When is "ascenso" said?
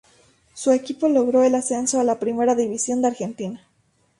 1.53-1.99